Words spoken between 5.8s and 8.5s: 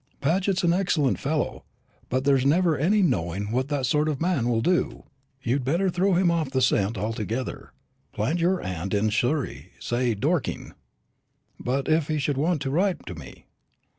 throw him off the scent altogether. Plant